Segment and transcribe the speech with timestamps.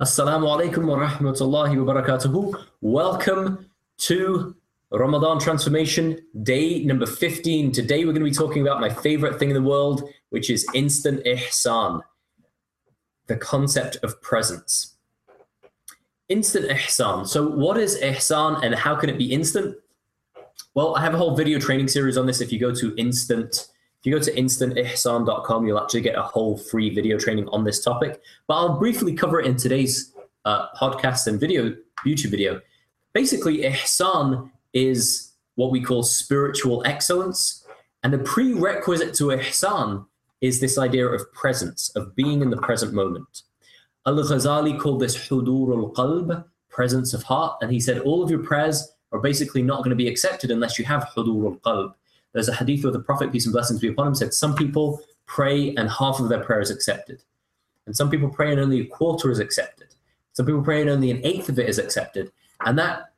[0.00, 2.64] Assalamu alaikum wa rahmatullahi wa.
[2.80, 3.66] Welcome
[3.98, 4.56] to
[4.90, 7.70] Ramadan Transformation, day number 15.
[7.70, 10.66] Today we're going to be talking about my favorite thing in the world, which is
[10.72, 12.00] instant ihsan,
[13.26, 14.96] the concept of presence.
[16.30, 17.28] Instant ihsan.
[17.28, 19.76] So, what is ihsan and how can it be instant?
[20.72, 22.40] Well, I have a whole video training series on this.
[22.40, 23.68] If you go to instant
[24.00, 27.84] if you go to instantihsan.com, you'll actually get a whole free video training on this
[27.84, 28.18] topic.
[28.46, 30.14] But I'll briefly cover it in today's
[30.46, 32.62] uh, podcast and video, YouTube video.
[33.12, 37.66] Basically, ihsan is what we call spiritual excellence.
[38.02, 40.06] And the prerequisite to ihsan
[40.40, 43.42] is this idea of presence, of being in the present moment.
[44.06, 47.58] Al Ghazali called this hudur al qalb, presence of heart.
[47.60, 50.78] And he said all of your prayers are basically not going to be accepted unless
[50.78, 51.94] you have hudur al qalb
[52.32, 55.02] there's a hadith where the Prophet, peace and blessings be upon him, said some people
[55.26, 57.22] pray and half of their prayer is accepted.
[57.86, 59.88] And some people pray and only a quarter is accepted.
[60.32, 62.30] Some people pray and only an eighth of it is accepted.
[62.64, 63.12] And that,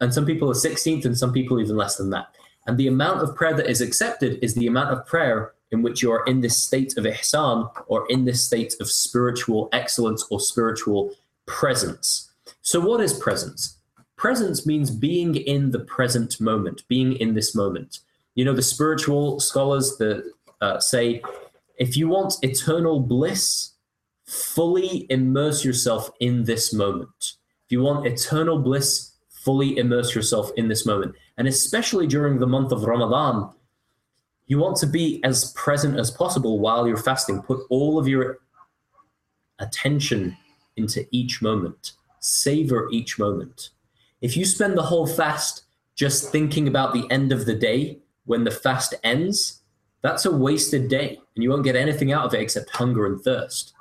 [0.00, 2.34] and some people a 16th and some people even less than that.
[2.66, 6.02] And the amount of prayer that is accepted is the amount of prayer in which
[6.02, 10.38] you are in this state of ihsan or in this state of spiritual excellence or
[10.38, 11.12] spiritual
[11.46, 12.30] presence.
[12.60, 13.78] So, what is presence?
[14.16, 18.00] Presence means being in the present moment, being in this moment.
[18.34, 20.30] You know, the spiritual scholars that
[20.60, 21.22] uh, say
[21.78, 23.72] if you want eternal bliss,
[24.26, 27.34] fully immerse yourself in this moment.
[27.66, 31.14] If you want eternal bliss, fully immerse yourself in this moment.
[31.36, 33.50] And especially during the month of Ramadan,
[34.46, 37.42] you want to be as present as possible while you're fasting.
[37.42, 38.38] Put all of your
[39.58, 40.36] attention
[40.76, 43.70] into each moment, savor each moment.
[44.20, 48.44] If you spend the whole fast just thinking about the end of the day, when
[48.44, 49.62] the fast ends,
[50.02, 53.20] that's a wasted day and you won't get anything out of it except hunger and
[53.20, 53.74] thirst.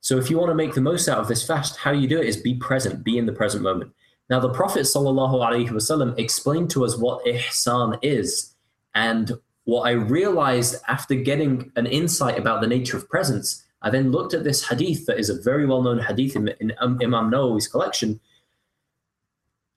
[0.00, 2.20] So if you want to make the most out of this fast, how you do
[2.20, 3.92] it is be present, be in the present moment.
[4.30, 8.54] Now the Prophet ﷺ explained to us what ihsan is.
[8.94, 9.32] And
[9.64, 14.32] what I realized after getting an insight about the nature of presence, I then looked
[14.32, 18.20] at this hadith that is a very well-known hadith in, in um, Imam Nawawi's collection,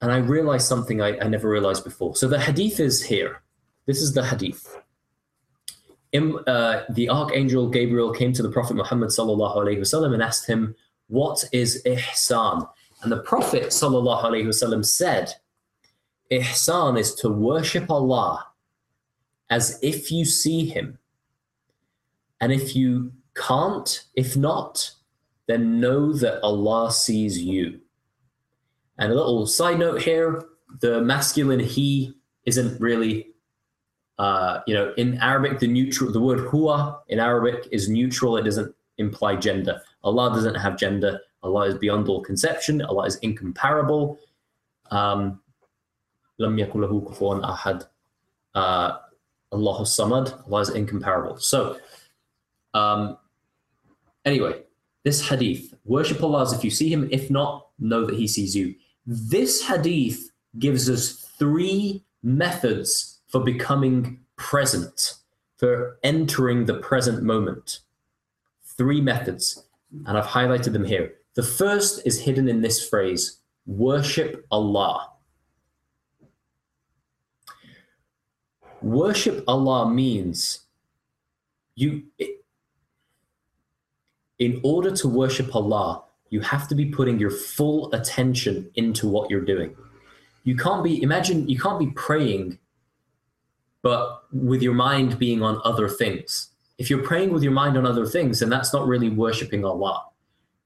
[0.00, 2.14] and I realized something I, I never realized before.
[2.16, 3.42] So the hadith is here.
[3.88, 4.78] This is the hadith.
[6.12, 10.74] In, uh, the archangel Gabriel came to the Prophet Muhammad wasallam and asked him,
[11.06, 12.68] "What is ihsan?"
[13.00, 15.32] And the Prophet wasallam said,
[16.30, 18.48] "Ihsan is to worship Allah
[19.48, 20.98] as if you see Him,
[22.42, 24.92] and if you can't, if not,
[25.46, 27.80] then know that Allah sees you."
[28.98, 30.44] And a little side note here:
[30.80, 32.12] the masculine He
[32.44, 33.32] isn't really
[34.18, 38.36] uh, you know, in Arabic, the neutral, the word huwa in Arabic is neutral.
[38.36, 39.80] It doesn't imply gender.
[40.02, 41.20] Allah doesn't have gender.
[41.42, 42.82] Allah is beyond all conception.
[42.82, 44.18] Allah is incomparable.
[44.90, 45.40] Um,
[46.38, 47.86] lam yakulahu kufuwan ahad.
[48.54, 48.98] Uh,
[49.52, 50.46] Allah samad.
[50.46, 51.38] Allah is incomparable.
[51.38, 51.78] So,
[52.74, 53.18] um,
[54.24, 54.62] anyway,
[55.04, 57.08] this hadith, worship Allah as if you see him.
[57.12, 58.74] If not, know that he sees you.
[59.06, 65.14] This hadith gives us three methods for becoming present,
[65.56, 67.80] for entering the present moment.
[68.64, 69.64] Three methods,
[70.06, 71.14] and I've highlighted them here.
[71.34, 75.10] The first is hidden in this phrase worship Allah.
[78.80, 80.60] Worship Allah means
[81.74, 82.04] you,
[84.38, 89.30] in order to worship Allah, you have to be putting your full attention into what
[89.30, 89.76] you're doing.
[90.44, 92.58] You can't be, imagine, you can't be praying
[93.82, 96.50] but with your mind being on other things.
[96.78, 100.04] If you're praying with your mind on other things, then that's not really worshiping Allah.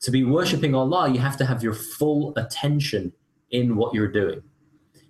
[0.00, 3.12] To be worshiping Allah, you have to have your full attention
[3.50, 4.42] in what you're doing.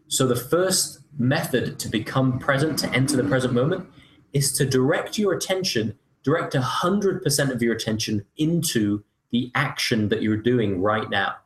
[0.08, 3.88] So the first method to become present, to enter the present moment,
[4.32, 10.36] is to direct your attention, direct 100% of your attention into the action that you're
[10.36, 11.36] doing right now.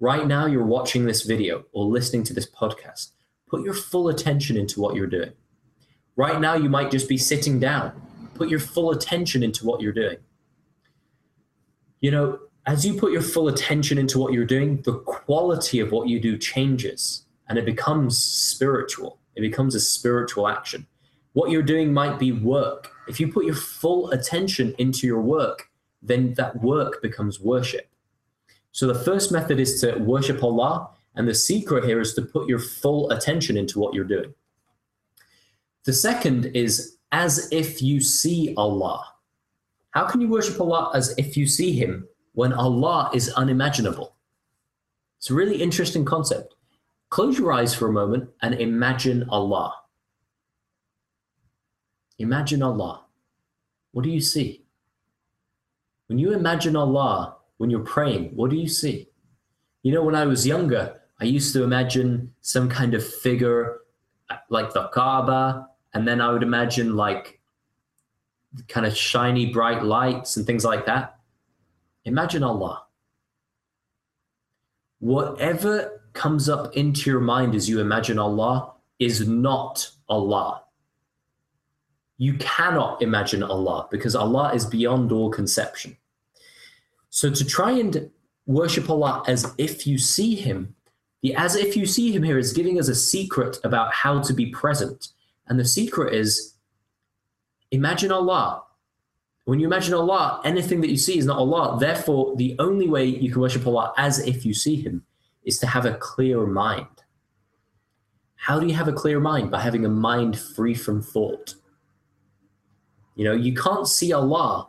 [0.00, 3.10] Right now, you're watching this video or listening to this podcast.
[3.48, 5.32] Put your full attention into what you're doing.
[6.16, 8.00] Right now, you might just be sitting down.
[8.34, 10.18] Put your full attention into what you're doing.
[12.00, 15.92] You know, as you put your full attention into what you're doing, the quality of
[15.92, 19.18] what you do changes and it becomes spiritual.
[19.36, 20.86] It becomes a spiritual action.
[21.32, 22.90] What you're doing might be work.
[23.08, 25.68] If you put your full attention into your work,
[26.00, 27.88] then that work becomes worship.
[28.72, 32.48] So the first method is to worship Allah, and the secret here is to put
[32.48, 34.34] your full attention into what you're doing.
[35.84, 39.04] The second is as if you see Allah.
[39.90, 44.14] How can you worship Allah as if you see Him when Allah is unimaginable.
[45.18, 46.54] It's a really interesting concept.
[47.08, 49.74] Close your eyes for a moment and imagine Allah.
[52.18, 53.04] Imagine Allah.
[53.92, 54.64] What do you see?
[56.08, 59.08] When you imagine Allah, when you're praying, what do you see?
[59.82, 63.80] You know, when I was younger, I used to imagine some kind of figure
[64.50, 67.40] like the Kaaba, and then I would imagine like
[68.68, 71.18] kind of shiny, bright lights and things like that.
[72.04, 72.84] Imagine Allah.
[74.98, 80.62] Whatever comes up into your mind as you imagine Allah is not Allah.
[82.16, 85.96] You cannot imagine Allah because Allah is beyond all conception.
[87.10, 88.10] So to try and
[88.46, 90.74] worship Allah as if you see Him,
[91.22, 94.32] the as if you see Him here is giving us a secret about how to
[94.32, 95.08] be present.
[95.48, 96.54] And the secret is
[97.70, 98.62] imagine Allah.
[99.44, 101.78] When you imagine Allah, anything that you see is not Allah.
[101.78, 105.04] Therefore, the only way you can worship Allah as if you see Him
[105.44, 106.86] is to have a clear mind.
[108.36, 109.50] How do you have a clear mind?
[109.50, 111.54] By having a mind free from thought.
[113.14, 114.68] You know, you can't see Allah,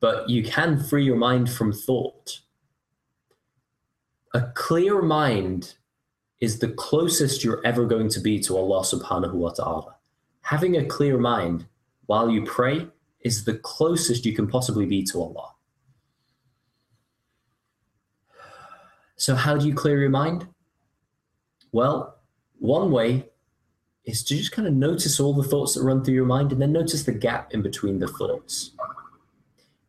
[0.00, 2.40] but you can free your mind from thought.
[4.32, 5.74] A clear mind
[6.44, 9.96] is the closest you're ever going to be to Allah subhanahu wa ta'ala.
[10.42, 11.64] Having a clear mind
[12.04, 12.86] while you pray
[13.20, 15.54] is the closest you can possibly be to Allah.
[19.16, 20.46] So, how do you clear your mind?
[21.72, 22.18] Well,
[22.58, 23.30] one way
[24.04, 26.60] is to just kind of notice all the thoughts that run through your mind and
[26.60, 28.72] then notice the gap in between the thoughts.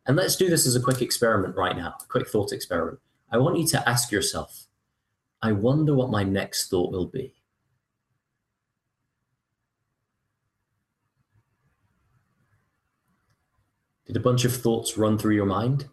[0.06, 2.98] And let's do this as a quick experiment right now, a quick thought experiment.
[3.30, 4.65] I want you to ask yourself,
[5.42, 7.34] I wonder what my next thought will be.
[14.06, 15.88] Did a bunch of thoughts run through your mind?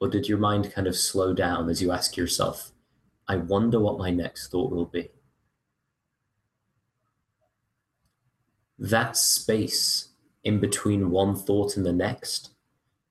[0.00, 2.72] Or did your mind kind of slow down as you ask yourself,
[3.28, 5.10] I wonder what my next thought will be?
[8.78, 10.08] that space
[10.44, 12.50] in between one thought and the next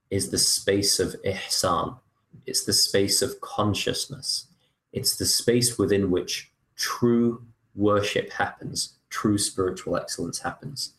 [0.10, 2.00] is the space of ihsan.
[2.46, 4.48] It's the space of consciousness.
[4.96, 7.46] It's the space within which true
[7.76, 10.94] worship happens, true spiritual excellence happens.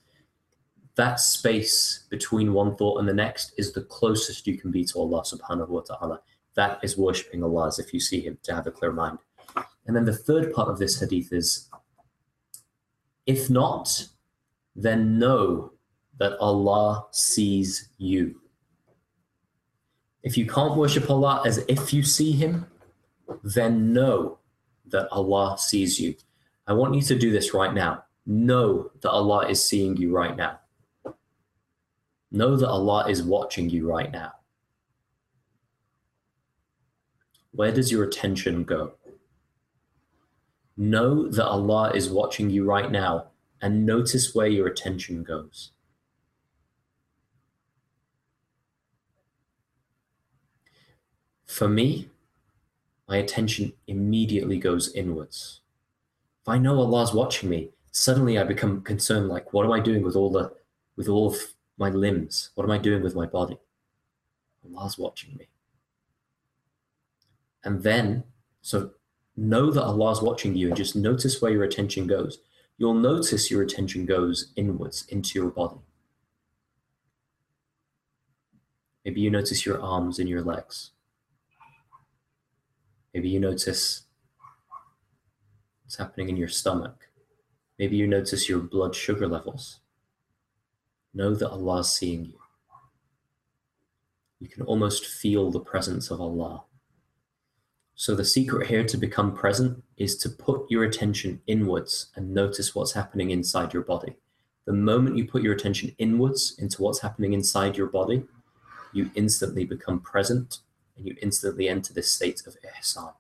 [0.96, 4.98] That space between one thought and the next is the closest you can be to
[4.98, 6.20] Allah subhanahu wa ta'ala.
[6.56, 9.18] That is worshipping Allah as if you see Him to have a clear mind.
[9.86, 11.70] And then the third part of this hadith is
[13.24, 14.08] if not,
[14.74, 15.72] then know
[16.18, 18.42] that Allah sees you.
[20.22, 22.66] If you can't worship Allah as if you see Him,
[23.42, 24.38] then know
[24.88, 26.14] that Allah sees you.
[26.66, 28.04] I want you to do this right now.
[28.26, 30.58] Know that Allah is seeing you right now.
[32.30, 34.32] Know that Allah is watching you right now.
[37.52, 38.92] Where does your attention go?
[40.76, 43.28] Know that Allah is watching you right now
[43.62, 45.70] and notice where your attention goes.
[51.46, 52.10] For me,
[53.08, 55.60] my attention immediately goes inwards.
[56.42, 60.02] If I know Allah's watching me, suddenly I become concerned like, what am I doing
[60.02, 60.52] with all the
[60.96, 61.36] with all of
[61.78, 62.50] my limbs?
[62.54, 63.58] What am I doing with my body?
[64.64, 65.48] Allah's watching me.
[67.64, 68.24] And then,
[68.62, 68.92] so
[69.36, 72.38] know that Allah's watching you and just notice where your attention goes
[72.78, 75.80] you'll notice your attention goes inwards into your body.
[79.04, 80.90] Maybe you notice your arms and your legs.
[83.16, 84.02] Maybe you notice
[85.82, 87.08] what's happening in your stomach.
[87.78, 89.80] Maybe you notice your blood sugar levels.
[91.14, 92.38] Know that Allah is seeing you.
[94.38, 96.64] You can almost feel the presence of Allah.
[97.94, 102.74] So the secret here to become present is to put your attention inwards and notice
[102.74, 104.16] what's happening inside your body.
[104.66, 108.24] The moment you put your attention inwards into what's happening inside your body,
[108.92, 110.58] you instantly become present
[110.96, 113.12] and you instantly enter this state of ihsan.